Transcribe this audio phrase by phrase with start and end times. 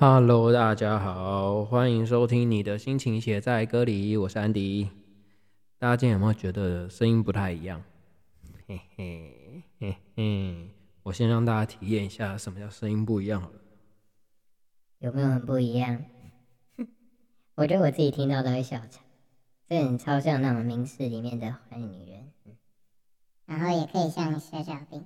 [0.00, 4.88] Hello，大家好，欢迎收听你的心情写在歌里，我是安迪。
[5.76, 7.82] 大家今天有没有觉得声音不太一样？
[8.68, 10.70] 嘿嘿嘿嘿，
[11.02, 13.54] 我先让大家体验一下什么叫声音不一样好了。
[15.00, 16.04] 有没有很不一样？
[17.56, 19.02] 我觉得我自己听到都会笑场，
[19.68, 22.30] 这很超像那种名士里面的坏女人。
[23.46, 25.04] 然后也可以像小小兵，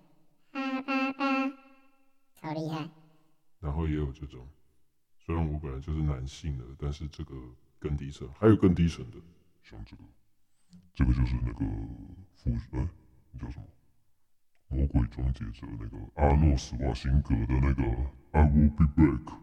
[0.53, 1.49] 啪啪啪，
[2.39, 2.91] 超厉害。
[3.59, 4.47] 然后也有这种，
[5.25, 7.35] 虽然我本来就是男性的，但是这个
[7.79, 9.19] 更低沉，还有更低沉的，
[9.63, 10.03] 像这个，
[10.95, 11.65] 这个就是那个
[12.35, 12.89] 副，哎，
[13.39, 13.65] 叫什么？
[14.69, 17.83] 魔鬼终结者那个阿诺斯瓦辛格的那个
[18.33, 19.39] I will be back。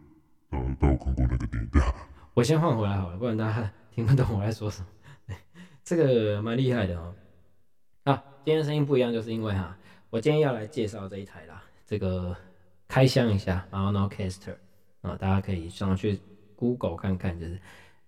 [0.50, 0.58] 大
[0.88, 1.70] 家有看过那个电影？
[2.34, 4.88] 我先换回来好了，不然大家听不懂我在说什么。
[5.84, 7.14] 这个蛮厉害的哦。
[8.04, 9.78] 啊，今天声音不一样，就是因为哈，
[10.10, 12.36] 我今天要来介绍这一台啦，这个
[12.88, 14.56] 开箱一下 Maonocaster
[15.02, 16.18] 啊，大家可以上去
[16.56, 17.58] Google 看看，就是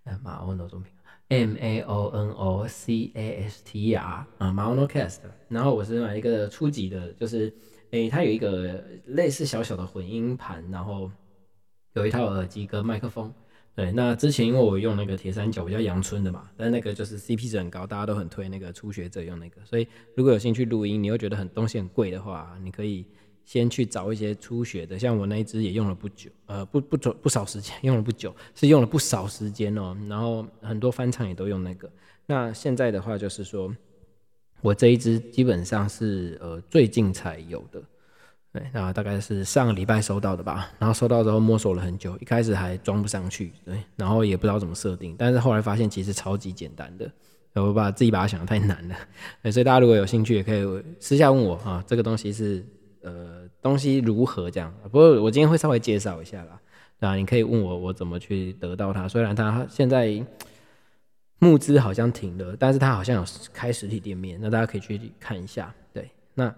[0.05, 0.93] 呃 Maono 中品
[1.29, 7.53] M A O N O C A S T R 啊 Maono Cast，然后我是买一个初级的，就是
[7.93, 11.11] 诶，它有一个类似小小的混音盘，然后
[11.95, 13.33] 有一套耳机跟麦克风。
[13.75, 23.07] 对，那之前因为我用那个铁三角比较阳春的嘛，但那个就是 CP 值很高，大家都很推那个初学者用那个，所以如果有兴趣录音，你又觉得很东西很贵的话，你可以
[23.45, 31.91] 先去找一些初学的，像我那一支也用了不久，呃，不不久不少时间， 用了不久，是用了不少时间哦，然后很多翻唱也都用那个。
[32.27, 33.75] 那现在的话就是说，
[34.61, 37.83] 我这一支基本上是呃最近才有的。
[38.53, 40.71] 对，那大概是上个礼拜收到的吧。
[40.79, 45.17] 然后收到之后摸索了很久，一开始还装不上去，对，然后也不知道怎么设定。
[45.19, 47.11] 但是后来发现其实超级简单的，
[47.55, 48.95] 我把自己把它想的太难了。
[49.51, 52.63] 所以大家如果有兴趣，也可以私下问我啊，这个东西是
[53.03, 54.73] 呃东西如何这样。
[54.85, 56.61] 不过我今天会稍微介绍一下啦，
[57.01, 59.07] 啊你可以问我我怎么去得到它。
[59.07, 60.25] 虽然它现在
[61.39, 65.75] 募资好像停了，但是它好像有开实体店面，那大家可以去看一下。
[65.93, 66.55] 对，那。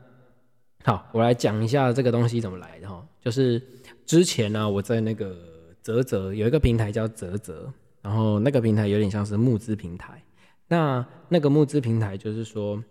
[0.86, 3.02] 好，我来讲一下这个东西怎么来的哈。
[3.18, 3.58] 就是
[4.04, 5.34] 之前呢，我在那个
[5.80, 10.22] 泽泽有一个平台叫泽泽，然后那个平台有点像是募资平台。
[10.68, 12.84] 那那个募资平台就是说，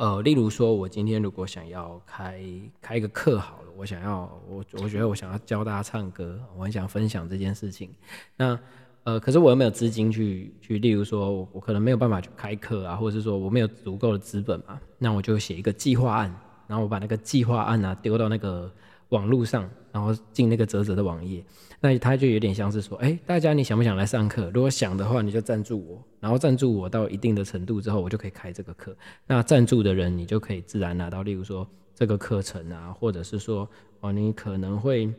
[0.00, 2.42] 呃，例如说我今天如果想要开
[2.80, 7.90] 开一个课好了，我想要我我觉得我想要教大家唱歌，我很想分享这件事情。
[8.34, 8.58] 那
[9.04, 16.34] 呃，可是我又没有资金去去，例如说我我可能没有办法去开课啊，或者是说我没有足够的资本嘛，那我就写一个计划案。
[16.66, 18.72] 然后我把那个计划案啊丢到那个
[19.10, 21.44] 网络上，然后进那个泽泽的网页，
[21.80, 24.50] 那他就有点像是说，哎，大家你想不想来上课？
[24.52, 28.96] 如果想的话，你就赞助我，然后赞助我到一定的程度之后，我就可以开这个课。
[29.26, 33.68] 那赞助的人，你就可以自然拿到，例如说这个课程啊，或者是说，
[34.00, 35.12] 哦，你可能会，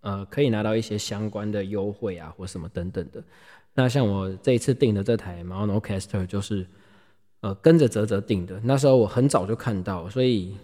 [0.00, 3.22] 呃，可以拿到一些相关的优惠啊，或什么等等的。
[3.74, 6.66] 那像我这一次订的这台 Monocaster 就是。
[7.40, 10.56] 呃，跟着泽泽订的，那时候我很早就看到，所以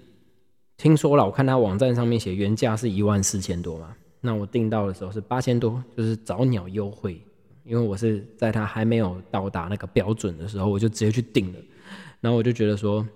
[0.76, 3.94] 听说了，我看他网站上面写原价是一万四千多嘛，
[4.26, 7.20] 那我订到的时候是八千多，就是早鸟优惠，
[7.62, 11.58] 因为我是在它还没有到达那个标准的时候，我就直接去订了，
[12.22, 13.06] 然后我就觉得说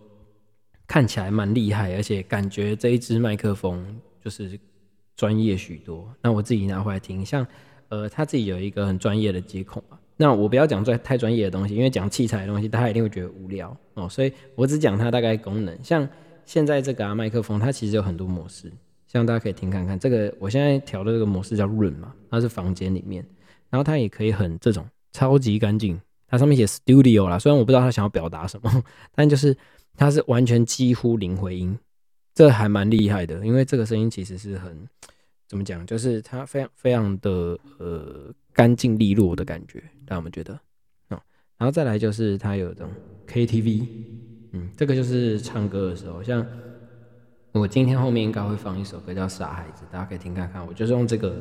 [0.87, 4.61] 看起来蛮厉害，而且感觉这一支麦克风就是
[5.17, 7.47] 专业许多，那我自己拿回来听，像
[7.89, 9.99] 呃他自己有一个很专业的接口嘛。
[10.21, 14.07] 那我不要讲太太专业的东西，因为讲器材的东西，大家一定会觉得无聊哦。
[14.09, 15.79] 所以我只讲它大概功能。
[15.83, 16.07] 像
[16.45, 18.71] 现在这个啊麦克风，它其实有很多模式，
[19.09, 19.99] 希望大家可以听看看。
[19.99, 23.27] 这个我现在调的这个模式叫润嘛，它是房间里面，
[23.69, 26.01] 然后它也可以很这种超级干净。
[26.29, 28.85] 它上面写 Studio 啦，虽然我不知道它想要表达什么，
[29.17, 29.57] 但就是
[29.97, 31.77] 它是完全几乎零回音，
[32.35, 33.45] 这还蛮厉害的。
[33.45, 34.89] 因为这个声音其实是很
[35.49, 38.33] 怎么讲，就是它非常非常的呃。
[38.55, 40.53] 干净利落的感觉，让我们觉得
[41.11, 41.23] 哦，
[41.57, 42.91] 然后再来就是它有这种
[43.29, 43.87] KTV，
[44.51, 46.45] 嗯，这个就是唱歌的时候，像
[47.53, 50.65] 我今天后面应该会放一首歌叫《傻孩子》，大家可以听看看。
[50.67, 51.35] 我就是用这个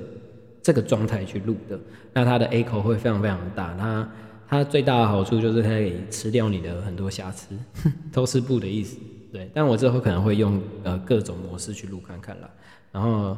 [0.61, 1.79] 这个状态去录的，
[2.13, 3.75] 那它的 echo 会非常非常大。
[3.77, 4.09] 它
[4.47, 7.55] 它最大的好处就是它可以吃掉你的很多瑕疵，
[8.11, 8.97] 偷吃布的意思。
[9.31, 12.49] 对，但我之后可能会用呃各种模式去录看看了。
[12.91, 13.37] 然后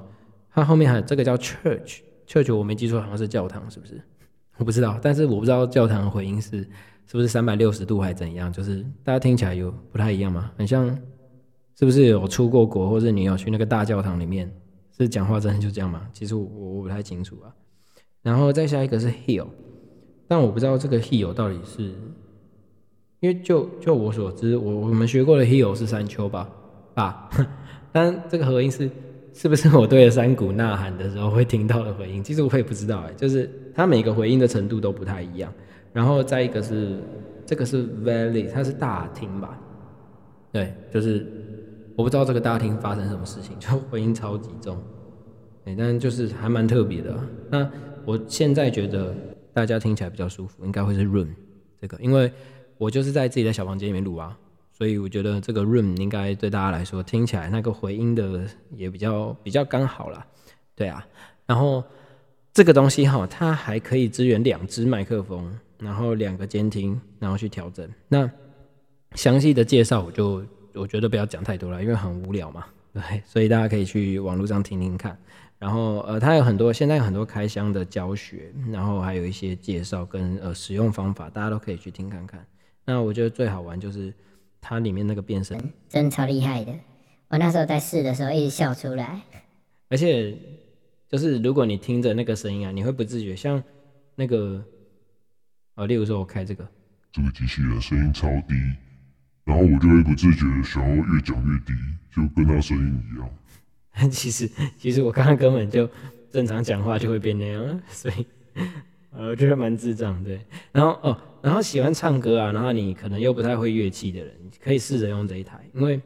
[0.54, 4.00] 它后面还有这个叫 Church，Church 我没记错，好像是教堂，是不是？
[4.58, 6.60] 我不知道，但是我不知道教堂的回音是
[7.08, 10.52] 是不是三百六十度还怎样，就是大家听起来有不太一样吗？
[10.58, 10.88] 很像，
[11.80, 14.52] 是不是有出过国，或者你有去那个大教堂里面，
[14.98, 16.06] 是讲话真的就这样吗？
[16.12, 17.48] 其实我我不太清楚啊。
[18.22, 19.48] 然后再下一个是 hill，
[20.28, 21.84] 但我不知道这个 hill 到底是，
[23.22, 26.50] 因为就就我所知，我我们学过的 hill 是山丘吧，
[26.96, 27.30] 啊，
[27.94, 28.92] 但这个合音是
[29.34, 32.22] 是不是我对着山谷呐喊的时候会听到的回音？
[32.22, 35.50] 其实我也不知道哎，就是它每个回音的程度都不太一样。
[35.94, 37.00] 然后再一个是
[37.46, 39.58] 这个是 valley，它是大厅吧？
[40.52, 41.26] 对，就是
[42.00, 44.82] 我不知道这个大厅发生什么事情， 就回音超级重。
[45.66, 47.14] 哎，但是就是还蛮特别的。
[47.50, 47.70] 那
[48.06, 49.14] 我现在觉得
[49.52, 51.28] 大家听起来比较舒服，应该会是 room
[51.82, 52.32] 这个，因为
[52.78, 54.38] 我就是在自己的小房间里面录啊。
[54.72, 58.48] 所以我觉得这个 room 应该对大家来说听起来那个回音的
[58.78, 60.26] 也比较比较刚好啦，
[60.78, 61.06] 对啊。
[61.46, 61.84] 然后
[62.54, 67.86] 这个东西哈，它还可以支援两只麦克风，然后两个监听，然后去调整。
[68.08, 68.32] 那
[69.16, 70.42] 详细的介绍我就
[70.74, 73.02] 我觉得不要讲太多了，因为很无聊嘛， 对。
[73.26, 75.18] 所以大家可以去网络上听听看。
[75.58, 82.46] 然后呃，它有很多现在有很多开箱的教学，然后还有一些介绍跟呃使用方法，大家都可以去听看看。
[82.86, 84.14] 那我觉得最好玩就是。
[84.62, 85.58] 它里面那个变声
[85.88, 86.76] 真的超厉害的，
[87.30, 89.22] 我那时候在试的时候一直笑出来。
[89.88, 90.36] 而且
[91.08, 93.64] 就是如果你听着那个声音啊，你会不自觉像
[94.16, 94.62] 那个
[95.76, 96.68] 呃，例如说我开这个，
[97.14, 98.54] 这个机器人声音超低，
[99.50, 101.74] 然后我就会不自觉的想要越讲越低，
[102.16, 103.28] 就跟他声音一样。
[104.12, 104.48] 其实
[104.78, 105.90] 其实我刚刚根本就
[106.32, 108.26] 正常讲话就会变那样， 所以。
[109.12, 110.40] 呃，我觉得蛮智障，对。
[110.72, 114.32] 然后哦，然后喜欢唱歌啊，然后你可能又不太会乐器的人，
[114.64, 116.00] 可以试着用这一台，因为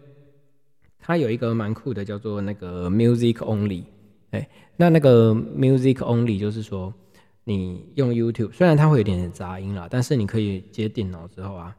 [1.00, 3.84] 它有一个蛮酷的，叫做那个 Music Only。
[4.32, 4.48] 哎，
[4.78, 6.94] 那那个 Music Only 就是说，
[7.44, 11.76] 你用 YouTube，虽然它会有点杂音啦，但是你可以接电脑之后啊，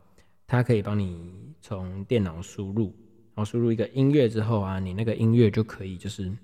[0.47, 2.95] 它可以帮你从电脑输入，
[3.35, 6.37] 然后输入一个音乐之后啊，你那个音乐就可以就是直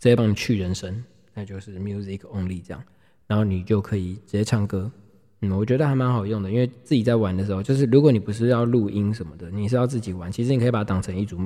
[0.00, 1.02] 接帮你去人声，
[1.32, 2.82] 那就是 Music Only 这样。
[3.26, 4.90] 然后你就可以直接唱歌，
[5.40, 11.38] 嗯，我觉得还蛮好用的，因为自己在玩的时候，就是如果你不是要录音什么的，你是要自己玩，其实你可以把它当成一组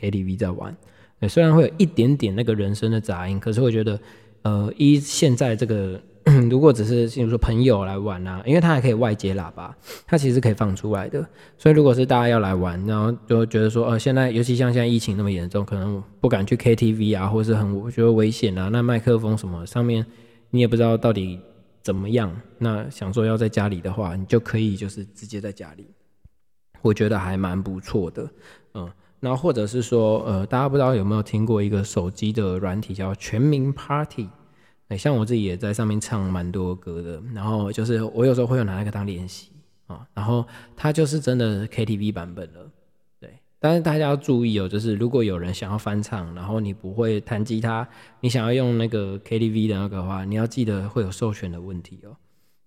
[0.00, 0.74] KTV 在玩。
[1.20, 4.00] 对，虽然会有一点点那个人声的杂音，可是我觉得，
[4.42, 6.00] 呃，一现在这个
[6.48, 9.76] 如果只是比如说朋友来玩啊，因为它还可以外接喇叭，
[10.06, 11.26] 它其实可以放出来的。
[11.56, 20.04] 所以如果是大家要来玩，然后就觉得说，呃，现在尤其像现在疫情那么严重，可能不敢去 KTV 啊，或是很我觉得危险啊，那麦克风什么上面。
[20.50, 21.38] 你也不知道到底
[21.82, 25.86] 怎么样，那想说要在家里的话，你就可以就是直接在家里，
[26.80, 28.26] 我觉得还蛮不错的，
[28.72, 28.90] 嗯，
[29.20, 34.26] 那或者是说，呃，大家不知道有没有听过一个手机的软体叫全民 Party，
[34.88, 39.50] 哎，像我自己也在上面唱蛮多歌的，然后就是我有时候会有拿那个当练习
[39.86, 42.70] 啊，然后它就是真的 KTV 版本了。
[43.20, 47.86] 对但是大家要注意哦，就是如果有人想要翻唱，然后你不会弹吉他，
[48.20, 52.16] 你想要用那个 KTV 的那个话，你要记得会有授权的问题哦。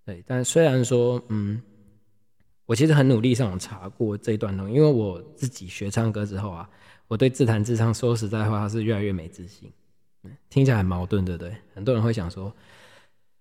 [0.06, 1.62] 对，但虽然说，嗯，
[2.66, 6.70] 我其实很努力上网查过这一段东西，因为我自己学唱歌之后啊，
[7.08, 9.72] 我对自弹自唱说实在话是越来越没自信。
[10.50, 11.56] 听起来很矛盾，对不对？
[11.74, 12.54] 很多人会想说，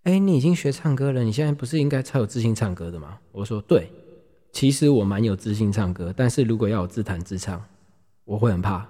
[0.02, 3.18] 哎，你已经学唱歌了，你现在不是应该超有自信唱歌的吗？
[3.32, 3.90] 我说对。
[4.52, 7.62] 其实我蛮有自信唱歌，但是如果要我自弹自唱，
[8.24, 8.84] 我会很怕，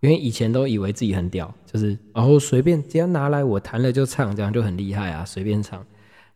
[0.00, 5.84] 因为以前都以为自己很屌，就是然后随便只要拿来我弹了就唱，这样就很厉害啊，随便唱。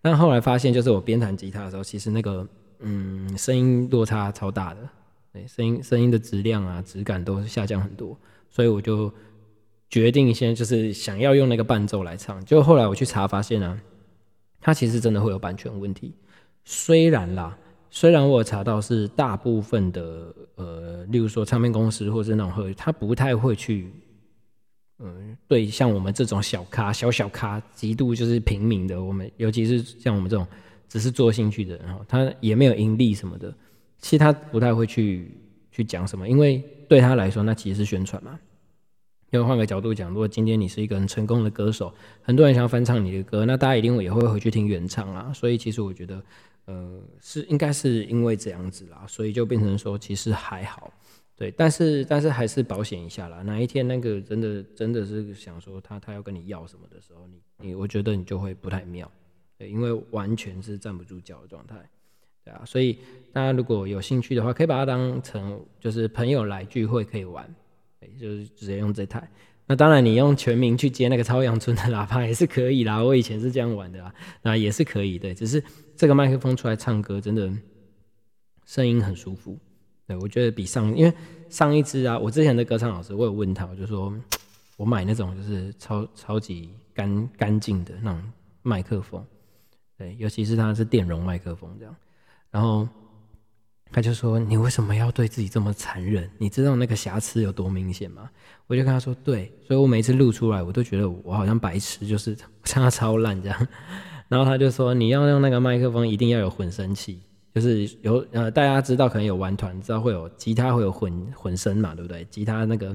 [0.03, 2.47] 但后来发现，就是我边弹吉他的时候，其实那个
[2.81, 4.87] 嗯声音落差超大的，
[5.33, 8.15] 对，声音声音的质量啊质感都下降很多，
[8.51, 9.11] 所以我就
[9.89, 12.45] 决定先就是想要用那个伴奏来唱。
[12.45, 13.81] 就后来我去查发现啊，
[14.61, 16.15] 它其实真的会有版权问题，
[16.65, 17.57] 虽然啦。
[17.89, 23.91] 虽然我查到是大部分的呃，例如说唱片公司或者是那种会，他不太会去，
[24.99, 30.47] 嗯，对像我们这种小咖、小小咖、极度就是平民的，我们尤其是像我们这种
[30.89, 33.55] 只是做兴趣的人哈，他也没有盈利什么的，
[33.99, 35.31] 其实他不太会去
[35.71, 38.39] 去讲什么，因为对他来说那其实是宣传嘛。
[39.31, 41.93] 因为换个角度讲，如果今天你是一个很成功的歌手，
[42.23, 45.33] 很多人想要翻唱你的歌，那大家一定也会回去听原唱啦。
[45.35, 46.23] 所以其实我觉得。
[46.69, 50.93] 呃，是应该是因为这样子啦，所以就变成说其实还好，
[51.37, 53.41] 对，但是但是还是保险一下啦。
[53.43, 59.09] 哪一天那个真的真的是想说他他要跟你要什么的时候，你你我觉得你就会不太妙，
[59.57, 61.77] 对，因为完全是站不住脚的状态，
[62.45, 62.99] 对啊，所以
[63.33, 67.49] 大家如果有兴趣的话，可以把它当成就是朋友来聚会可以玩，
[68.19, 69.29] 就是直接用这台。
[69.67, 73.03] 那当然，你用全民去接那个超阳村的喇叭也是可以啦。
[73.03, 75.35] 我以前是这样玩的啦，那也是可以的。
[75.35, 75.63] 只是
[75.97, 77.53] 这个麦克风出来唱歌，真的
[78.65, 79.59] 声音很舒服。
[80.07, 81.13] 对我觉得比上，因为
[81.49, 84.15] 上一支啊，我之前的歌唱老师，我有问他，我就说
[84.77, 88.23] 我买那种就是超超级干干净的那种
[88.63, 89.27] 麦克风，
[89.99, 91.97] 对，尤其是它是电容麦克风这样。
[92.53, 92.89] 然后
[93.93, 96.29] 他就说：“你为什么要对自己这么残忍？
[96.39, 98.29] 你知道那个瑕疵有多明显吗？”
[98.67, 103.69] 我就跟他说：“对，所以我每次录出来，我都觉得我好像白痴，就是 唱的超烂这样。”
[104.29, 107.21] 然后他就说：“你要用那个麦克风，一定要有混声器，
[107.55, 112.27] 就是有呃，大家知道可能有玩团知道会有吉他会有混混声嘛，对不对？
[112.29, 112.95] 吉他那个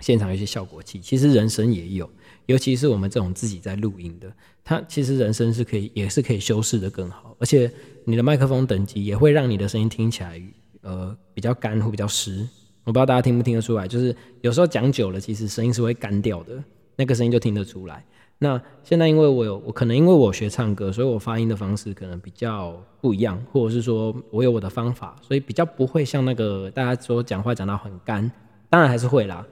[0.00, 2.10] 现场有一些效果器，其实人声也有，
[2.46, 4.32] 尤其是我们这种自己在录音的，
[4.64, 7.70] 它其实人声是可以也是可以修饰的更好，而且。”
[8.06, 10.40] 你的麦克风等级也会让你的声音听起来，
[10.80, 12.48] 呃，比较干或比较湿。
[12.84, 16.64] 我不知道大家听不听得出来，就是有时候讲久了，其实声音是会干掉的，
[16.96, 18.02] 那个声音就听得出来。
[18.38, 28.28] 那现在因为我有，我可能因为我学唱歌，所以我发音的方式可能比较不一样，或者是说我有我的方法，所以比较不会像那个大家说讲话讲到很干，
[28.70, 29.46] 当然还是会啦，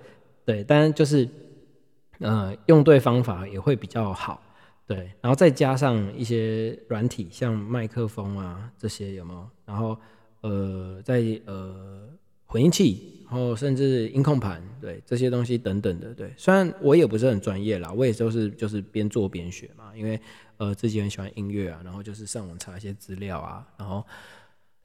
[0.48, 1.28] 对，但就是
[2.20, 4.42] 呃用对方法也会比较好。
[4.86, 9.46] 对，然后再加上一些软体，像麦克风啊这些有没有？
[9.66, 9.94] 然后
[10.40, 12.08] 呃，在呃
[12.46, 16.14] 混音器，然后甚至音控盘，对这些东西等等的。
[16.14, 20.18] 对，虽然我也不是很专业啦，我也都是就是边做边学嘛，因为
[20.56, 24.02] 呃自己很喜欢音乐啊，然后就是上网查一些资料啊，然后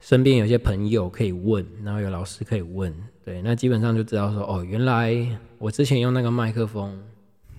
[0.00, 5.26] 身边有些朋友可以问，然后有老师可以问，对，那基本上就知道说哦，原来
[5.58, 7.02] 我之前用那个麦克风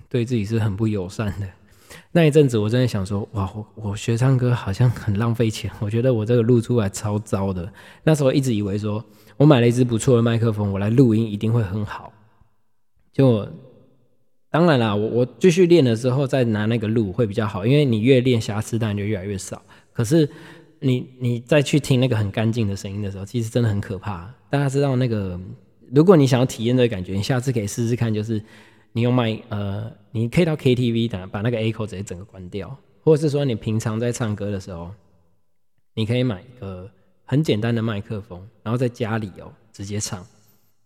[0.08, 1.46] 对自己是很不友善的。
[2.12, 5.70] 那一阵子，我真的想说，哇，我我学唱歌好像很浪费钱。
[5.80, 7.70] 我觉得我这个录出来超糟的。
[8.04, 9.04] 那时候一直以为说，
[9.36, 12.12] 我买了一支不错的麦克风，我来录音一定会很好。
[13.12, 13.48] 就
[14.50, 19.62] 当然啦，我我继续练的时候再拿那个录会比较好，因为你越练瑕疵当然就越来越少。
[19.92, 20.28] 可是
[20.80, 24.32] 你你再去听那个很干净的声音的时候，其实真的很可怕。
[24.50, 25.40] 大家知道那个，
[25.94, 28.42] 如果你想要体验这个感觉，你下次可以试试看，就是。
[28.92, 34.90] 你用麦呃，你可以到 KTV 的，把那个 A 口直接整个关掉，或者是说你平常在唱歌的时候，
[35.92, 36.90] 你可以买一个
[37.26, 40.24] 很简单的麦克风，然后在家里哦直接唱，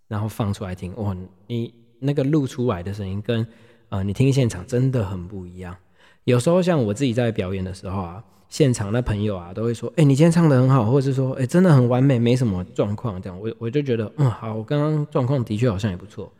[0.09, 1.16] 然后放出来听，哇，
[1.47, 3.47] 你那个录出来的声音跟
[3.90, 5.76] 呃你听现场真的很不一样。
[6.25, 16.30] 有时候像我自己在表演的时候啊，现场的朋友啊都会说，哎，你今天唱的很好，或者是说，哎，真的很完美，没什么状况这样，我我就觉得，嗯，好，我刚刚状况的确好像也不错。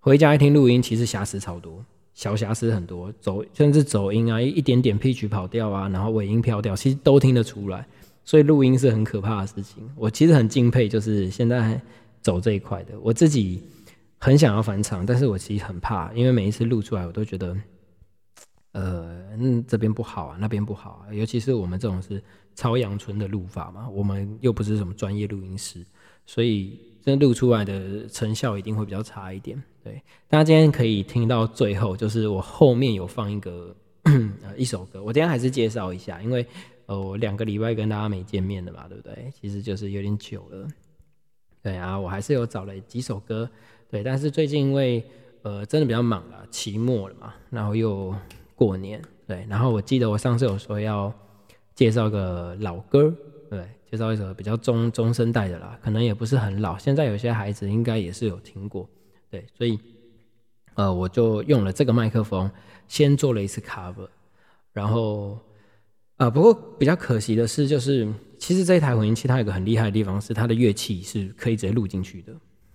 [0.00, 1.84] 回家一听录音，其实瑕疵超多，
[2.14, 7.86] 小瑕疵很多，走甚至走音啊，一点点 P 曲跑调啊，然后尾音飘掉，其实都听得出来。
[8.24, 9.82] 所以录音是很可怕的事情。
[9.96, 11.80] 我其实很敬佩，就是现在
[12.20, 12.92] 走这一块的。
[13.02, 13.62] 我自己
[14.18, 17.56] 很想要返场，但是我其实很怕，因为每一次录出来，我都觉得，
[18.72, 19.26] 呃，
[19.66, 21.12] 这边不好啊，那边不好啊。
[21.12, 22.22] 尤其是我们这种是
[22.54, 25.84] 超阳村的录法嘛，我们又不是什么专业录音师，
[26.26, 29.60] 所以真录出来的成效一定会比较差一点。
[29.82, 36.46] 对，大家今天可以听到最后，就是我后面有放一个 呃一首歌，我今天还是介绍一下，因为
[36.86, 39.32] 呃我两个礼拜跟大家没见面的嘛，对不对？
[39.40, 40.68] 其实就是有点久了，
[41.62, 43.48] 对啊，我还是有找了几首歌，
[43.90, 45.02] 对，但是最近因为
[45.42, 48.14] 呃真的比较忙了，期末了嘛，然后又
[48.58, 51.14] 过年，对，然后我记得我上次有说要
[51.76, 53.14] 介绍个老歌，
[53.48, 58.90] 对，介绍一首比较中中生代的啦，可能也不是很老，现在有些孩子应该也是有听过。
[59.30, 59.78] 对，所以，
[60.74, 62.50] 呃，我就用了这个麦克风，
[62.88, 64.08] 先做了一次 cover，
[64.72, 65.38] 然后，
[66.16, 72.32] 啊，不过比较可惜的是，就是其实这一台混音器它有个很厉害的地方，是它的乐器是可以直接录进去的，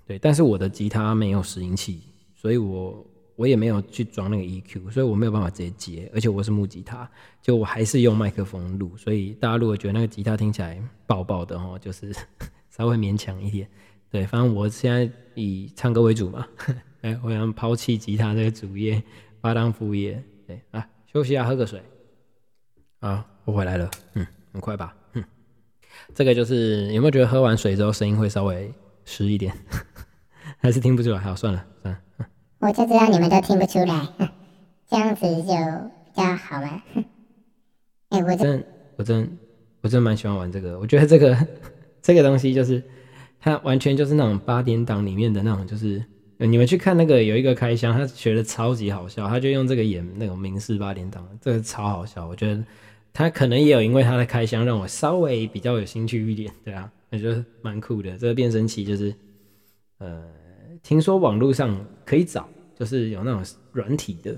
[0.08, 3.06] 对，但是我的吉他没有拾音器，所以我
[3.44, 7.06] 我也没有去装那个 EQ，所以我没有办法直接接，而且我是木吉他，
[7.42, 12.16] 就我还是用麦克风录，所以大家如果觉得那个吉他听起来爆爆的哦，就是
[12.72, 13.68] 稍微勉强一点。
[14.10, 16.48] 对，反正我现在以唱歌为主嘛，
[17.02, 19.04] 哎，我想抛弃吉他这个主业，
[19.42, 20.24] 把当副业。
[20.48, 21.84] 对啊，休息下，喝个水。
[23.02, 25.24] 啊，我回来了，嗯，很快吧，嗯，
[26.16, 28.74] 这个就是有没有觉得喝完水之后声音会稍微
[29.04, 29.54] 湿一点，
[30.60, 31.20] 还是听不出来？
[31.20, 32.00] 好，算了，算了。
[32.66, 34.08] 我就知道你们都听不出来，
[34.90, 35.54] 这样子就
[36.06, 36.82] 比较好了。
[38.10, 38.66] 哎，我真，
[38.96, 39.38] 我真，
[39.82, 41.38] 我真蛮喜欢玩这个，我觉得这个
[42.02, 42.82] 这个东西就是。
[43.46, 46.02] 它完全就是那种八点档里面的那种，就是
[46.38, 52.26] 你们去看那个有一个开箱，他学的超级好笑，他就用这个演那种明式八点档，这个超好笑。
[52.26, 52.64] 我觉得
[53.12, 58.18] 他可能也有因为他的开箱让我稍微比较有兴趣一点，对啊，我觉得蛮酷的。
[58.18, 59.14] 这个变声器就是，
[59.98, 60.24] 呃，
[60.82, 64.38] 听说网络上可以找，就是有那种软体的，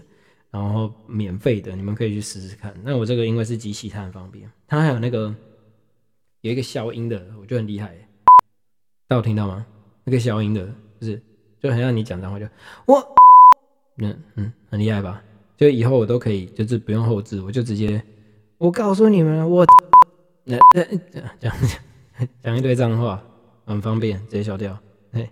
[0.52, 2.74] 然后免费的，你们可以去试试看。
[2.84, 5.34] 那我这个因为是机器，它很方便，它还有那个
[6.42, 7.96] 有一个消音的，我觉得很厉害。
[9.08, 9.66] 大家有听到吗？
[10.04, 10.66] 那个消音的，
[11.00, 11.22] 就是
[11.60, 12.46] 就很像你讲脏话，就
[12.86, 13.16] 我，
[13.98, 15.24] 嗯嗯，很厉害吧？
[15.58, 18.04] 就以后我都可以，就是不用后置，我就直接，
[18.58, 19.66] 我告诉你们，我
[20.44, 20.84] 那那
[21.40, 21.56] 这样
[22.44, 23.24] 讲一堆脏话，
[23.66, 24.78] 很方便，直接消掉。
[25.12, 25.30] 对，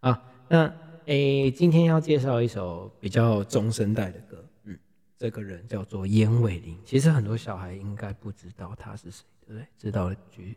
[0.00, 0.16] 好，
[0.48, 0.72] 那
[1.06, 4.78] 诶，今天要介绍一首比较中生代的歌，嗯，
[5.18, 9.66] 这个人叫做严伟林，其实很多小孩应该不知道他是谁，对不对？
[9.76, 10.56] 知道了举，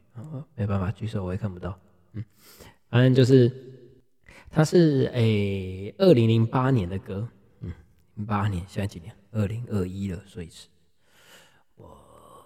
[0.55, 1.79] 没办法举手，我也看不到，
[2.13, 2.23] 嗯，
[2.89, 3.51] 反正就是
[4.49, 7.27] 他是诶，二零零八年的歌，
[7.61, 7.73] 嗯，
[8.15, 9.15] 零八年，现在几年？
[9.31, 10.67] 二零二一了，所以是
[11.75, 11.97] 我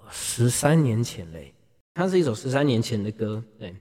[0.09, 1.53] 十三年前嘞。
[1.93, 3.75] 它是一首十三年前的歌，对。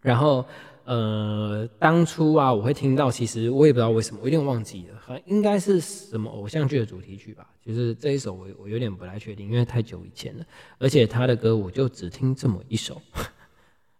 [0.00, 0.46] 然后，
[0.86, 7.44] 呃，当初啊，我会听到，其实我也不知道为什么，我有点忘记了，好像应该是什么偶像剧的主题曲吧。
[7.60, 10.46] 就是这一首，我我有点不太确定，因为太久以前了。
[10.78, 13.02] 而且他的歌，我就只听这么一首，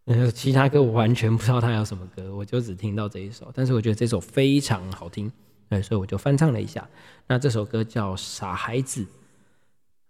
[0.33, 3.51] 其他歌我完全不知道他有什么歌，我就只听到这一首。
[3.53, 5.29] 但是我觉得这首非常好听，
[5.69, 6.89] 对，所以我就翻唱了一下。
[7.27, 9.03] 那这首歌叫《傻孩子》，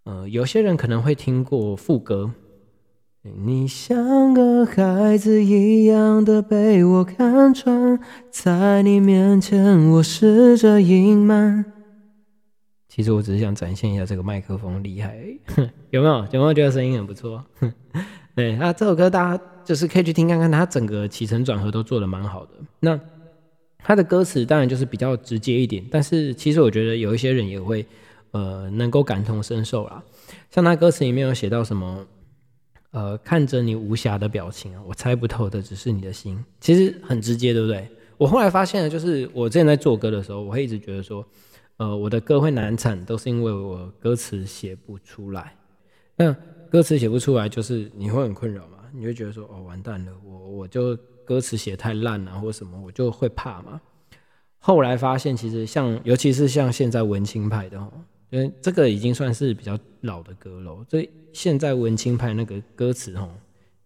[0.05, 2.31] 呃，有些人可能会听过副歌。
[3.35, 7.99] 你像个孩子一样的被我看穿，
[8.31, 11.65] 在你面前我试着隐瞒。
[12.89, 15.19] 其实我只是想展现一下这个麦克风厉害，
[15.91, 16.27] 有没有？
[16.33, 17.45] 有没有觉得声音很不错？
[18.35, 22.53] 对，那这首歌大家就是可以去听看看，它整个起承转合都做的蛮好的。
[22.81, 22.99] 那
[23.79, 27.85] 它的歌词当然就是比较直接一点，但是其实我觉得有一些人也会
[28.31, 30.03] 呃能够感同身受啦。
[30.51, 32.07] 像他歌词里面有写到什么？
[32.97, 36.43] 呃，看着你无瑕的表情，我猜不透的只是你的心。
[36.63, 37.87] 其实很直接，对不对？
[38.17, 41.23] 我后来发现了，就是我之前在做歌的时候，我会一直觉得说，
[41.77, 45.55] 呃，我的歌会难产，都是因为我歌词写不出来。
[46.17, 46.35] 那
[46.71, 48.79] 歌词写不出来，就是你会很困扰嘛？
[48.95, 53.79] 你会觉得说，哦，完蛋了，我我就歌词写太烂了，或什么，我就会怕嘛。
[54.59, 57.93] 后来发现，其实像，尤其是像现在文青派的哦。
[58.31, 63.31] 因为这个已经算是比较老的歌了，所以现在文青派那个歌词吼，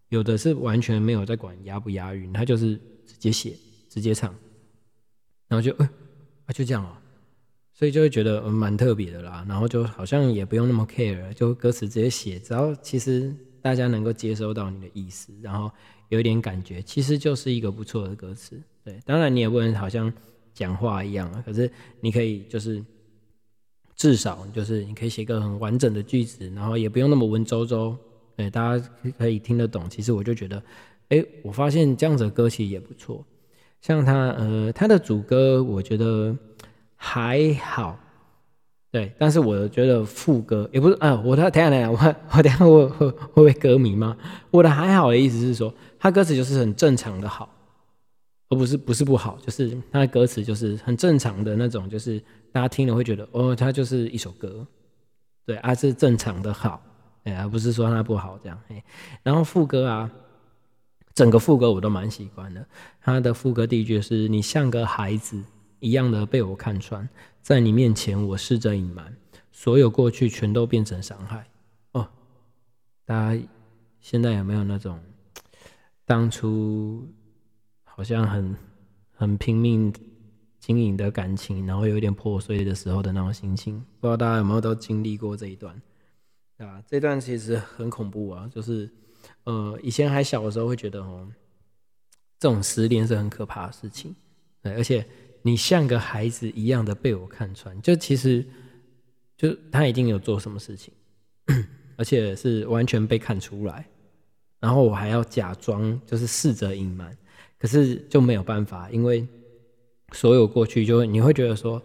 [0.08, 2.74] 有的是完全没有在管押不押韵，他就是
[3.06, 3.54] 直接写
[3.88, 4.34] 直接唱，
[5.46, 5.90] 然后就呃
[6.46, 6.98] 啊就这样啊，
[7.74, 15.70] 所以就会觉得蛮特别的啦，然后就好像也不用那么 care，就歌词直接写，只要其实大家能够接收到你的意思，然后
[16.08, 18.58] 有一点感觉，其实就是一个不错的歌词。
[18.82, 20.10] 对，当然你也不能好像
[20.54, 22.82] 讲话一样啊，可是你可以就是。
[24.00, 27.94] 至少就是你可以写个很完整的句子，然后也不用那么文绉绉，
[28.34, 29.90] 对，大家可以听得懂。
[29.90, 30.62] 其实我就觉得，
[31.10, 33.22] 哎，我发现这样子的歌其实也不错。
[33.82, 36.34] 像他，呃，他的主歌我觉得
[36.96, 38.00] 还好，
[38.90, 44.16] 对，但是我觉得副歌也不是，啊，我的等下等下，我我等下我会会被歌迷吗？
[44.50, 47.54] 我的还好的意思是说，他歌词就是很正常的好。
[48.50, 54.66] 而不是不是不好，就是他的歌词就是很正常的那种，就是大家听了会觉得哦，它就是一首歌，
[55.46, 56.82] 对，啊是正常的好，
[57.22, 58.60] 哎，而不是说它不好这样。
[58.66, 58.84] 哎，
[59.22, 60.10] 然后副歌啊，
[61.14, 62.66] 整个副歌我都蛮喜欢的。
[63.00, 65.40] 他的副歌第一句是“你像个孩子
[65.78, 67.08] 一样的被我看穿，
[67.40, 69.16] 在你面前我试着隐瞒，
[69.52, 71.46] 所有过去全都变成伤害。”
[71.92, 72.08] 哦，
[73.04, 73.40] 大家
[74.00, 74.98] 现在有没有那种
[76.04, 77.06] 当初？
[77.94, 78.56] 好像很
[79.12, 79.92] 很拼命
[80.58, 85.80] 经营的感情，然后有一点破碎的时候的那种心情，不知道大家有没有都经历过这一段，
[86.56, 86.82] 对吧？
[86.86, 88.90] 这段其实很恐怖啊，就是
[89.44, 91.26] 呃，以前还小的时候会觉得哦，
[92.38, 94.14] 这种失恋是很可怕的事情，
[94.62, 95.06] 对，而且
[95.42, 98.46] 你像个孩子一样的被我看穿，就其实
[99.36, 100.92] 就他一定有做什么事情，
[101.96, 103.86] 而且是完全被看出来，
[104.58, 107.16] 然后我还要假装就是试着隐瞒。
[107.60, 109.28] 可是就没有办法，因为
[110.12, 111.80] 所有过去，就你会觉得说，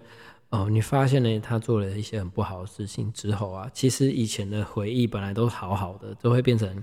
[0.47, 6.81] 哦，你发现了他做了一些很不好的事情之后啊，其实以前的回忆本来都好好的，都会变成，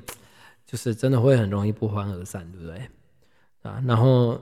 [0.66, 2.82] 就是真的会很容易不欢而散，对不对？
[3.62, 4.38] 啊，然后，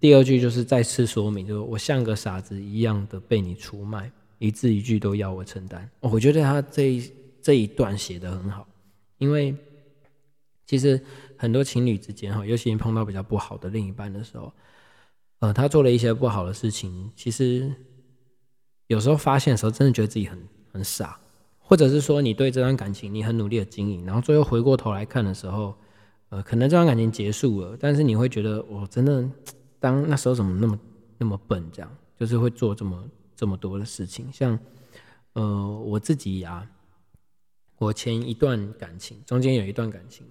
[0.00, 5.88] 第二句就是再次说明，就是我像个傻子一样的被你出卖，一字一句都要我承担。
[6.00, 8.66] 我觉得他这一这一段写的很好，
[9.18, 9.54] 因为
[10.66, 11.00] 其实。
[11.44, 14.50] 很多情侣之间哈，尤其你碰到比较不好的另一半的时候，
[15.40, 17.70] 呃，他做了一些不好的事情，其实
[18.86, 21.20] 有时候发现的时候，真的觉得自己很很傻，
[21.58, 25.76] 或者是说你对这段感情你很努力的经营，然后最后回过头来看的时候，
[26.30, 29.22] 呃，可能这段感情结束了，但是你会觉得我真的
[29.78, 30.78] 当那时候怎么那么
[31.18, 33.04] 那么笨，这样就是会做这么
[33.36, 34.58] 这么多的事情，像
[35.34, 36.66] 呃我自己呀，
[37.76, 40.24] 我前一段感情中间有一段感情。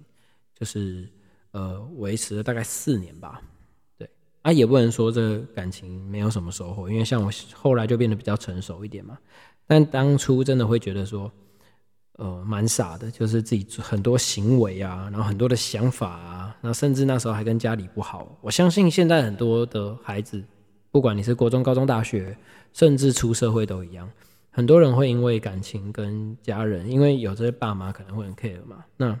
[0.64, 1.06] 就是
[1.50, 3.38] 呃维持了大概四年吧，
[3.98, 4.08] 对
[4.40, 9.18] 啊，也不能说这感情没有什么收获，因为像我后来就变得比较成熟一点嘛。
[9.66, 11.30] 但当初真的会觉得说，
[12.16, 18.38] 呃蛮傻的，就是自己很多行为啊，然后很多的想法啊，那甚至那时候还跟家里不好。
[18.40, 20.42] 我相信现在很多的孩子，
[20.90, 22.34] 不管你是国中、高中、大学，
[22.72, 24.10] 甚至出社会都一样，
[24.50, 29.18] 很多人会因为感情跟家人，因为有这些爸妈可能会很 care 嘛，那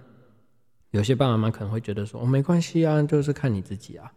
[0.94, 4.10] 有些爸爸妈妈可能会觉得说哦没关系啊，就是看你自己啊，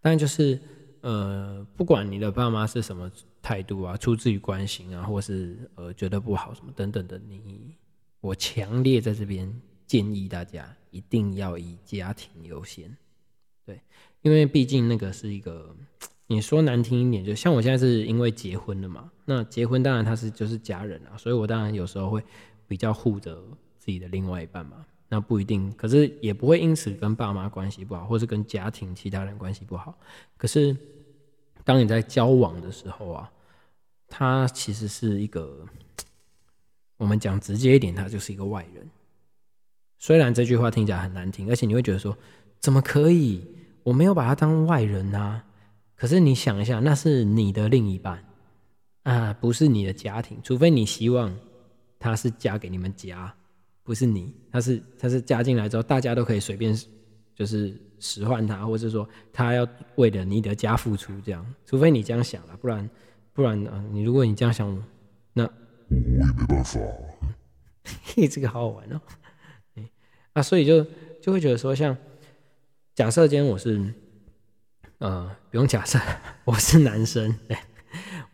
[0.00, 0.58] 但就是。
[1.02, 7.74] 呃，不管你的爸妈是什么态度啊，出自于关心啊，或是呃觉得不好什么等等的，你
[8.20, 9.50] 我强烈在这边
[9.86, 12.94] 建议大家一定要以家庭优先，
[13.64, 13.80] 对，
[14.20, 15.74] 因为毕竟那个是一个，
[16.26, 22.22] 你说难听一点，就像我现在是因为结婚了嘛，那结婚当然他是就是家人啊，所以我当然有时候会
[22.68, 23.42] 比较护着
[23.78, 29.98] 自己的另外一半嘛，那不一定，可是也不会因此跟爸妈关系不好，或是跟家庭其他人关系不好，
[30.38, 30.74] 可是。
[31.62, 33.30] 当你在交往的时候啊，
[34.08, 35.64] 他其实是一个，
[36.96, 38.88] 我们讲直接一点，他就是一个外人。
[39.98, 42.16] 虽然这句话听起来很难听，而且你会觉得说，
[42.58, 43.46] 怎么可以？
[43.82, 45.44] 我没有把他当外人啊。
[45.94, 48.24] 可是你想一下，那是你的另一半
[49.02, 50.38] 啊，不是你的家庭。
[50.42, 51.38] 除非你希望
[51.98, 53.36] 他是嫁给你们家，
[53.90, 56.78] 不是你，他是他是加进来之后，大家都可以随便。
[57.34, 62.90] 就是使唤他，或者说他要为了你的家付出，这样，除非你这样想了，不然，
[63.32, 64.68] 不然啊，你如果你这样想，
[65.32, 66.78] 那我也没办法。
[68.04, 69.00] 嘿，这个好好玩哦。
[70.34, 70.86] 啊，所以就
[71.22, 71.96] 就会觉得说，像
[72.94, 73.90] 假设今天我是，
[74.98, 75.98] 呃，不用假设，
[76.44, 77.56] 我是男生，对，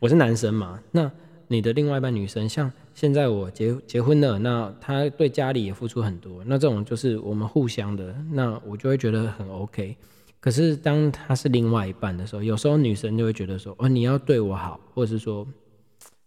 [0.01, 1.09] 我是男生嘛，那。
[1.48, 9.96] 你的另外一半女生，像现在我结结婚了，那她对家里也付出很多，那这种就是我们互相的，那我就会觉得很 OK。
[10.40, 15.46] 可是当她是另外一半的时候，有时候女生就会觉得说，哦，你要对我好，或者是说，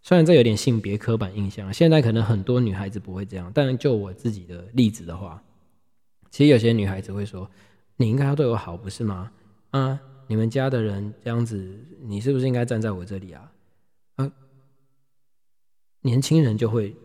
[0.02, 5.42] 虽然这有点性别刻板印象，现在可能很多女孩子不会这样，但就我自己的例子的话，
[6.32, 7.50] 其实有些女孩子会说，
[7.98, 9.32] 你应该要对我好，不是吗？
[9.72, 13.52] 啊，你们家的人这样子，你是不是应该站在我这里啊？
[16.02, 16.96] 年轻人就会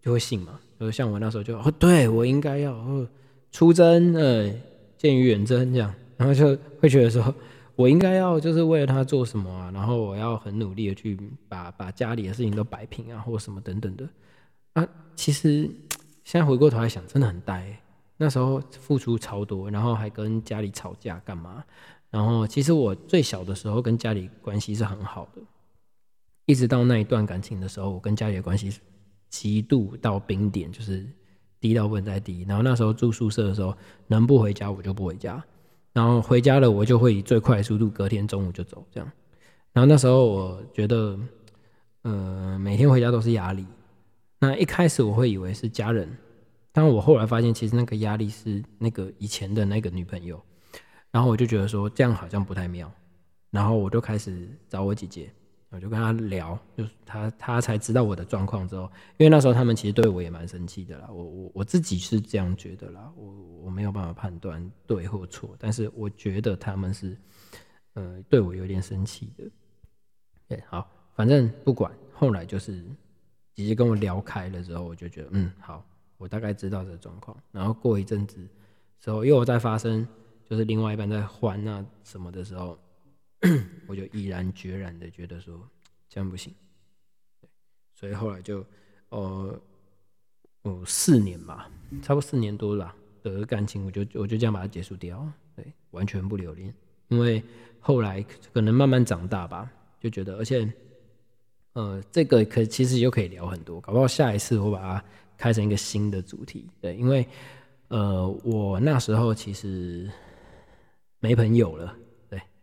[0.00, 3.08] 就会信嘛，就像我那时候就哦，对我应该要哦
[3.50, 4.52] 出征，呃，
[4.96, 7.34] 见于远征这样，然后就会觉得说
[7.74, 14.08] 我应该要就是为了他做什么啊，然后我要很努力的去把把家里的事情都摆平啊，或什么等等的
[14.74, 14.88] 啊。
[15.14, 15.68] 其实
[16.24, 17.78] 现在回过头来想，真的很呆，
[18.16, 21.64] 那时候付出超多，然后还跟家里吵架干嘛？
[22.10, 25.42] 然后其实我最小的时候跟家里关系是很好的。
[26.46, 28.80] 一直到那一段感情的时候，我跟家里的关系
[29.28, 31.04] 极度到冰点，就是
[31.60, 32.44] 低到不能再低。
[32.48, 35.44] 然后那时候住宿舍的时候，能不回家我就不回家，
[35.92, 39.12] 然后回家了我就会以最快的速度隔天中午就走这样。
[39.72, 41.18] 然后那时候我觉得，
[42.02, 43.66] 呃，每天回家都是压力。
[44.38, 46.16] 那一开始我会以为是家人，
[46.72, 50.40] 但我后来发现其实那个压力是那个以前的那个女朋友。
[51.10, 52.92] 然后我就觉得说这样好像不太妙，
[53.50, 55.30] 然后我就开始找我姐姐。
[55.70, 61.08] 我就跟他聊，就他他才知道我的状况之后，因为那时候他们其实对我也蛮生气的啦。
[61.10, 63.32] 我我我自己是这样觉得啦，我
[63.64, 67.16] 我没有办法判断对或错，但是我觉得他们是，
[67.94, 69.44] 呃，对我有点生气的。
[70.48, 72.82] 对，好，反正不管，后来就是
[73.52, 75.84] 姐姐跟我聊开了之后，我就觉得嗯好，
[76.16, 77.36] 我大概知道这个状况。
[77.50, 78.38] 然后过一阵子
[79.00, 80.06] 之后，又在发生，
[80.48, 82.78] 就是另外一半在还那什么的时候。
[83.86, 85.60] 我就毅然决然的觉得说
[86.08, 86.54] 这样不行，
[87.94, 88.64] 所以后来就
[89.10, 89.60] 呃
[90.62, 91.70] 哦四年吧，
[92.02, 96.72] 差不多四年多了的感情，我就我就这样把它结束掉，对，完全不留恋。
[97.08, 97.42] 因为
[97.80, 100.68] 后来可能慢慢长大吧，就觉得，而且
[101.74, 105.04] 呃这个可其实又可以聊很多，搞不好下一次我把它
[105.36, 107.26] 开成一个新的主题，对，因为
[107.88, 110.10] 呃我那时候其实
[111.20, 111.96] 没朋友了。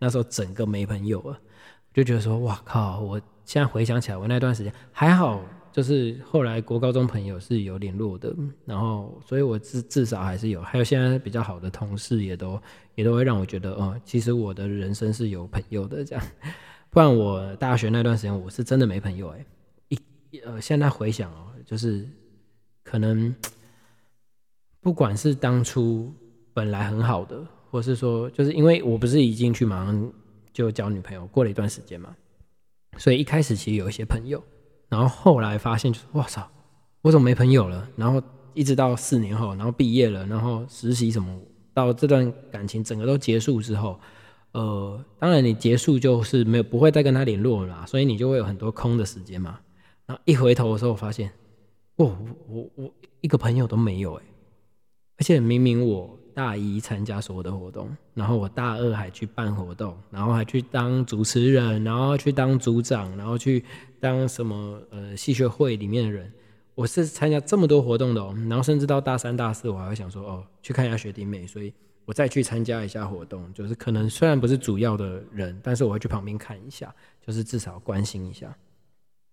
[0.04, 1.40] 那时候整个没朋友了，
[1.94, 3.00] 就觉得说哇靠！
[3.00, 8.36] 我现在回想起来，我那段时间还好，就是后来国高中朋友是有联络的，
[8.66, 12.62] 然后所以我至至少还是有，还有现在比较好的同事也都
[12.96, 16.26] 也都会让我觉得，哦，其实我的人生是有朋友的这样。
[16.90, 19.46] 不然我大学那段时间我是真的没朋友哎，
[19.88, 22.06] 一呃现在回想哦，就是
[22.84, 23.34] 可能
[24.82, 26.14] 不管是当初
[26.54, 27.42] 本来很好的。
[27.74, 30.14] 或是说，就是因为我不是一进去马上
[30.54, 32.16] 就交女朋友，过了一段时间嘛，
[33.00, 34.44] 所以一开始其实有一些朋友，
[34.90, 36.48] 然后后来发现就是哇操，
[37.02, 37.90] 我怎么没朋友了？
[37.96, 38.22] 然后
[38.54, 41.36] 一直到四年后，然后毕业了，然后实习什么，
[41.74, 44.00] 到这段感情整个都结束之后，
[44.52, 49.60] 呃，当然你结束就是没有不会再跟他联络了，所以你就会有很多空的时间嘛。
[50.06, 51.32] 然后一回头的时候，发现
[51.96, 52.16] 哦，
[52.48, 54.24] 我我一个朋友都没有哎，
[55.18, 63.64] 而且明明我大一参加所有的活动，然后我大二还去办活动，然后还去当主持人，然后去当组长，然后去
[64.00, 66.32] 当什么呃戏学会里面的人，
[66.76, 71.74] 我是参加这么多活动的哦，然后甚至到大三大四，我还会想说哦，去看一下学弟妹，所以
[72.06, 76.94] 我再去参加一下活动，就是可能虽然不是主要的人，但是我会去旁边看一下，
[77.26, 78.54] 就是至少关心一下，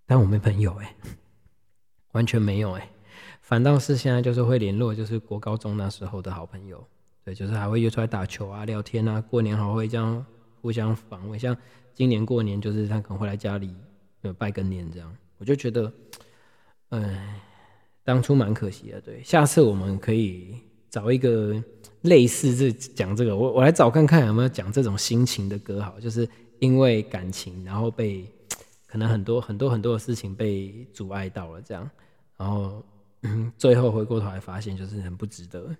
[0.06, 0.94] 但我没朋友哎。
[2.12, 2.90] 完全没有哎，
[3.50, 6.86] 反倒是现在就是会联络，就是国高中那时候的好朋友，
[7.24, 10.24] 对，就是还会约出来打球啊、聊天啊，过年还会这样
[10.62, 11.36] 互相访问。
[11.36, 11.56] 像
[11.92, 13.74] 今年过年，就是他可能会来家里
[14.22, 15.92] 呃拜个年这样，我就觉得，
[16.90, 17.40] 哎，
[18.04, 19.00] 当初蛮可惜的。
[19.00, 20.54] 对，下次我们可以
[20.88, 21.60] 找一个
[22.02, 26.28] 类似这讲这个，我我来找看看有没有讲这种心情的歌，好，就是
[26.60, 28.24] 因为感情然后被。
[28.86, 31.88] 可能很多很多很多的事情被阻碍到了，这样，
[32.36, 32.84] 然后
[33.58, 35.76] 最后回过头来发现，就是很不值得，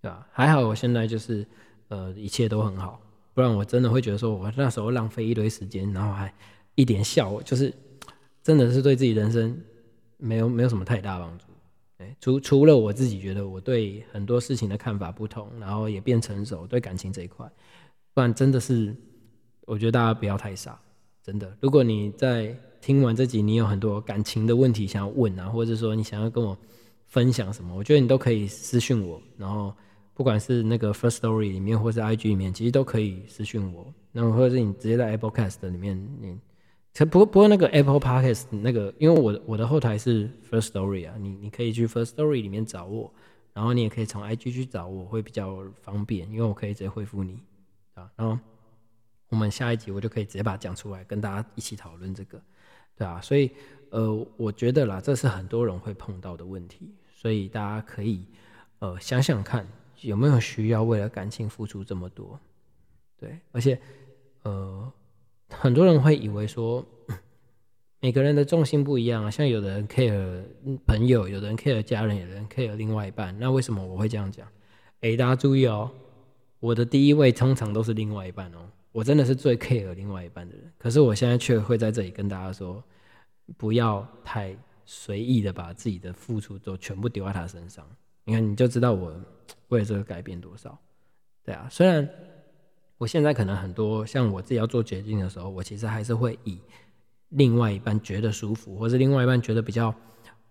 [0.00, 0.26] 对吧？
[0.32, 1.46] 还好我现在就是
[1.88, 3.00] 呃一切都很好，
[3.34, 6.32] 不然我真的会觉得说我那时候浪费一堆时间，然后还
[6.74, 7.72] 一点效，就是
[8.42, 9.58] 真的是对自己人生
[10.16, 11.44] 没有没有什么太大帮助。
[11.98, 17.50] 哎，除除了我自己觉得我对很多事情的看法不同，然后也变成熟，对感情这一块，
[18.14, 18.94] 不然真的是
[19.66, 20.80] 我觉得大家不要太傻。
[21.22, 26.56] 真的，如果你在听完这集，你有很多感情的问题想要问啊，或者说你想要跟我
[27.06, 29.20] 分享什么，我觉得你都可以私信我。
[29.36, 29.74] 然后
[30.14, 33.92] 不管是那个 First Story 里面，或是 IG 里面，其实都可以私信我。
[34.12, 36.38] 那或者是你直接在 Apple Cast 里面，你
[37.04, 43.12] 不不过那个 Apple Podcast 那个，因为我我的后台是 First Story 啊，你你可以去 First Story 里面找我，
[43.52, 47.38] 然后你也可以从 IG 去找我，会比较方便，因为我可以直接回复你
[47.94, 48.38] 啊，然后。
[49.28, 52.42] 我们下一集我就可以直接把它讲出来，跟大家一起讨论这个，
[53.00, 53.50] 对啊，所以
[53.88, 58.26] 呃，我觉得啦，这是很多人会碰到的问题，所以大家可以
[58.80, 59.66] 呃想想看，
[60.02, 62.38] 有没有需要为了感情付出这么多？
[63.18, 63.80] 对，而且
[64.42, 64.92] 呃，
[65.48, 66.84] 很多人会以为说
[68.00, 70.42] 每个人的重心不一样啊，像有的人 care
[70.86, 74.46] 朋友，有的人 care 家人，有的人 care 另外一半，那为什么我会这样讲？
[75.00, 75.90] 哎，大家注意哦，
[76.58, 78.58] 我的第一位通常都是另外一半哦。
[78.92, 82.82] 我真的是最 care 另外一半的人，可是我现在却会在这里跟大家说，
[83.56, 87.86] 不要太随意的把自己的付出都全部丢在他身上。
[88.24, 89.14] 你看，你就知道我
[89.68, 90.78] 为了这个改变多少。
[91.44, 92.08] 对啊，虽然
[92.98, 96.58] 我现在可能很多像我自己要做决定的时候，我其实还是会以
[97.30, 99.94] 另外一半觉得舒服，或是另外一半觉得比较。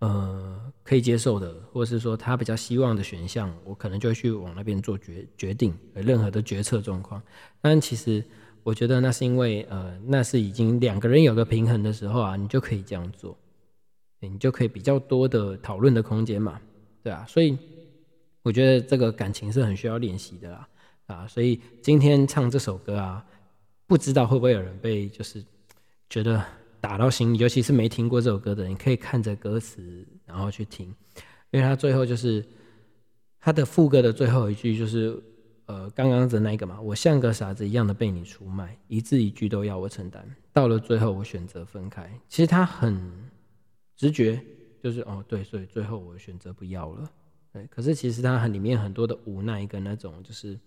[0.00, 7.22] 呃，可以接受的，或者是说他比较希望的选项，我可能就去往那边做决决定，任何的决策状况。
[7.60, 8.24] 但其实
[8.62, 13.36] 我觉得那是因为，呃，那是已经两个人有个平衡的时候啊，你就可以这样做，
[14.20, 16.58] 你就可以比较多的讨论的空间嘛，
[17.02, 17.26] 对啊。
[17.28, 17.58] 所以
[18.42, 20.68] 我觉得这个感情是很需要练习的啦，
[21.08, 23.22] 啊，所以今天唱这首歌啊，
[23.86, 25.44] 不知道会不会有人被就是
[26.08, 26.42] 觉得。
[26.80, 30.86] 打到心里，尤其是没听过这首歌的人，可以看着歌词，然后去听，
[31.50, 32.42] 因为他最后就是
[33.38, 35.22] 他的副歌的最后一句，就是
[35.66, 42.10] 呃刚刚的那个嘛，我像个傻子一样的被你出卖，一字一句都要我承担，到了最后我选择分开。
[42.28, 42.98] 其实他很
[43.94, 44.42] 直觉，
[44.82, 47.10] 就是哦对，所以最后我选择不要了。
[47.52, 50.58] 对，可是其实他很里面很多的无奈跟那种，就是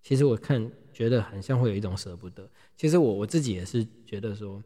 [0.00, 2.48] 其实我看觉得很像会有一种舍不得。
[2.76, 4.62] 其实我我自己也是觉得说。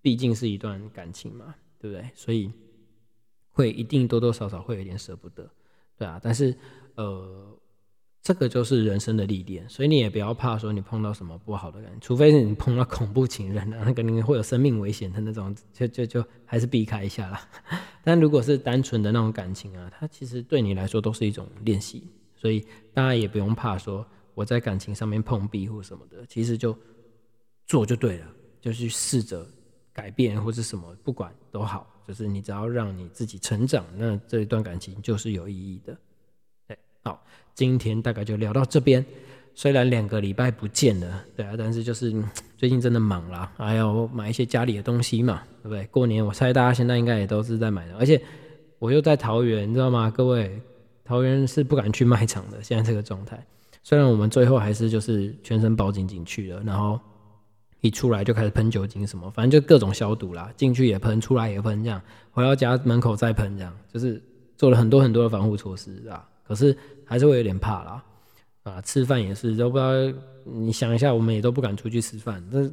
[0.00, 2.10] 毕竟是一段感情嘛，对不对？
[2.14, 2.50] 所以
[3.50, 5.48] 会一定多多少少会有点舍不得，
[5.96, 6.20] 对啊。
[6.22, 6.56] 但是
[6.94, 7.58] 呃，
[8.22, 17.48] 这个就是人生的历练，所以你也不要怕说你碰到什么不好的感，除非是你碰到恐怖情人啊，那个你会有生命危险的那种，就就就还是避开一下啦。
[18.04, 26.76] 但如果是单纯的那种感情啊，它其实对你来说都是一种练习，所以大家也不用怕说我在感情上面碰壁或什么的，其实就
[27.66, 28.26] 做就对了，
[28.60, 29.46] 就去试着。
[29.98, 35.98] 改变或是什么，不管都好，就是你只要让你自己成长，那这一段感情就是有意义的。
[36.68, 37.20] 对，好，
[37.52, 39.04] 今天大概就聊到这边。
[39.56, 42.14] 虽然两个礼拜不见了，对啊，但是就是
[42.56, 45.84] 最近真的忙啦，还要买一些家里的东西嘛，对不对？
[45.86, 48.22] 过年我猜大家现在应该也都是在买的，而且
[48.78, 50.08] 我又在桃园，你知道吗？
[50.08, 50.62] 各位，
[51.04, 53.44] 桃园是不敢去卖场的，现在这个状态。
[53.82, 57.00] 虽然我们最后还是就是全身包紧紧去了，然后。
[57.80, 64.22] 一出来就开始喷酒精什么，反正就各种消毒啦，进去也喷，出来也喷，这样回到家门口再喷，这样就是
[64.56, 66.28] 做了很多很多的防护措施啊。
[66.46, 68.04] 可是还是会有点怕啦，
[68.62, 72.72] 啊，吃饭也是都不知道，你想一下，我们也都不敢出去吃饭，这很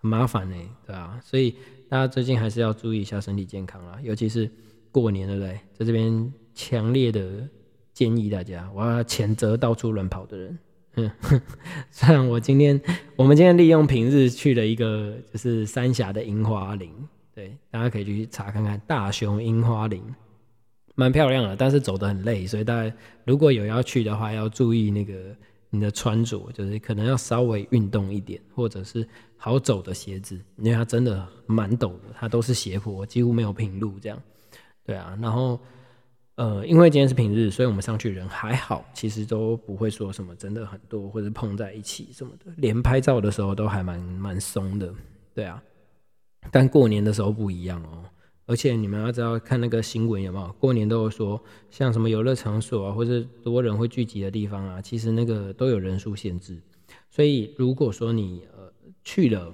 [0.00, 1.20] 麻烦呢，对啊。
[1.24, 1.56] 所以
[1.88, 4.50] 大家最近还是要注意一下身体健康啦，尤其是。
[4.92, 5.60] 过年，对不对？
[5.74, 7.46] 在这边强烈的
[7.92, 10.58] 建议大家，我要谴责到处乱跑的人。
[10.96, 11.10] 嗯，
[11.90, 12.80] 虽然我今天
[13.16, 16.90] 我们今天利用平日去了一个就是三峡的樱花林，
[17.34, 20.02] 对，大家可以去查看看大熊樱花林，
[20.94, 25.36] 蛮漂亮的，但是走得很累，所以大家如果有要去的话，要注意那个
[25.68, 29.06] 你的穿着，就是可能要稍微运动一点，或者是
[29.36, 34.18] 好走的鞋子，因为它真的蛮陡的，它都是斜坡，几乎没有平路这样。
[34.84, 35.60] 对啊，然后。
[36.36, 44.92] 呃，因为今天是平日，所以我们上去人还好，其实都不会说什么真的很多，或者碰在一起什么的，连拍照的时候都还蛮蛮松的，
[45.34, 45.62] 对啊。
[46.50, 48.04] 但过年的时候不一样哦，
[48.44, 50.52] 而且你们要知道看那个新闻有没有？
[50.60, 56.60] 过年都有说，像什么游乐场所啊，或者多人会聚集的地方啊，其实那个都有人数限制，
[57.10, 58.70] 所以如果说你呃
[59.02, 59.52] 去了。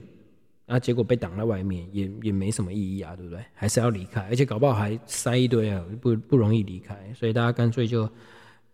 [0.64, 3.44] 那结果被挡在外面，也也没什么意义啊，对不对？
[3.52, 6.96] 还是要离开，而且搞不好还塞一堆啊，不不容易离开。
[7.14, 8.08] 所以大家干脆就，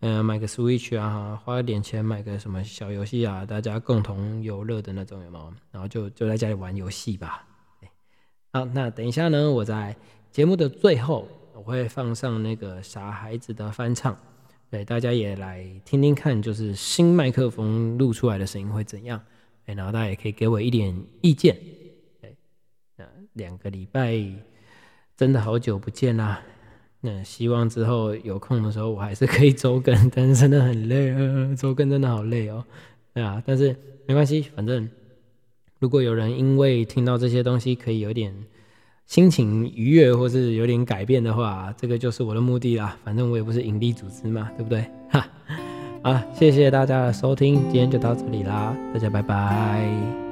[0.00, 5.52] 嗯，买个 Switch 啊，花一点钱买个什么小游戏啊，大家共同游乐的那种，有没有？
[5.72, 7.44] 然后就就在家里玩游戏吧。
[8.52, 9.96] 好，那等一下呢，我在
[10.30, 14.16] 节目的最后我会放上那个傻孩子的翻唱，
[14.70, 19.20] 对，大家也来听听看，就是新麦克风录出来的声音会怎样？
[19.66, 21.58] 哎，然后大家也可以给我一点意见。
[23.38, 24.22] 两个礼拜
[25.16, 26.42] 真的好久不见啦！
[27.00, 32.64] 那希望之后有空的时候我还是可以周更，但是真的很累啊，周更真的好累哦。
[33.14, 33.74] 对啊，但是
[34.06, 34.88] 没关系，反正
[35.78, 38.34] 如果有人因为听到这些东西可以有点
[39.06, 42.96] 心情愉悦，或是有点改变的话，这个就是我的目的啦。
[43.04, 44.84] 反正我也不是盈利组织嘛，对不对？
[45.08, 45.26] 哈，
[46.02, 50.27] 啊，谢谢大家的收听，今天就到这里啦，大家拜拜。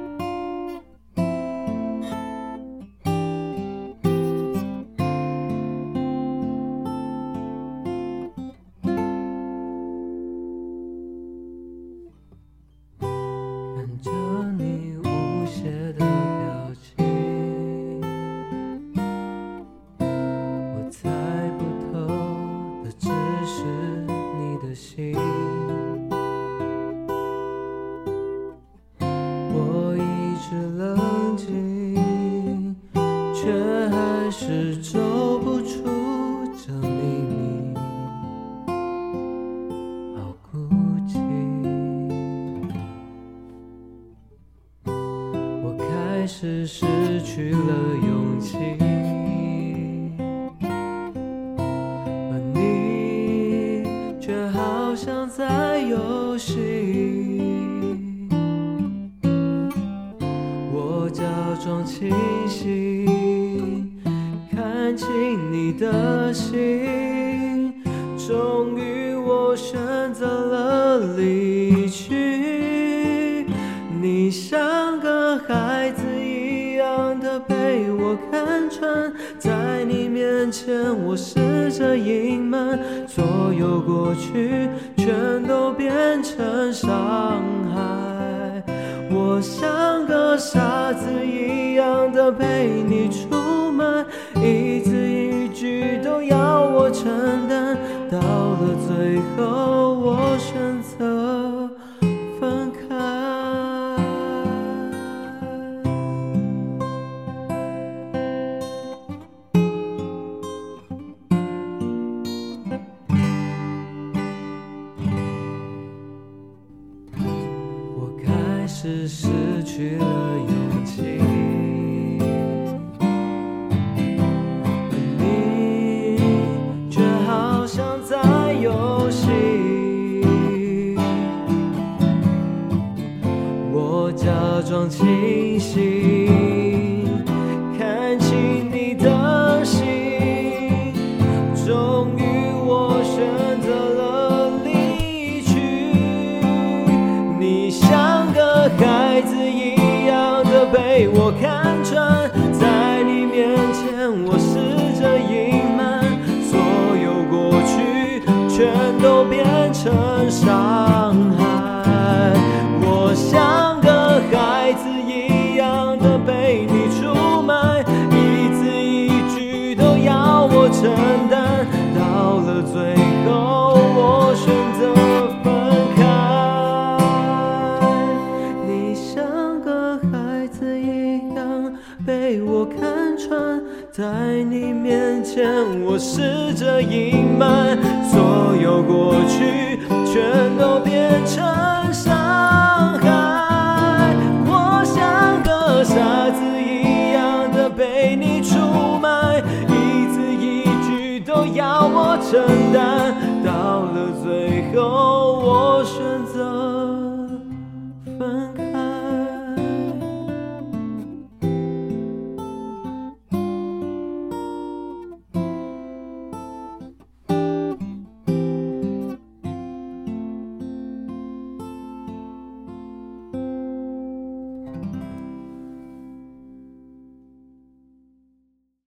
[96.97, 97.77] 承担
[98.09, 99.86] 到了最后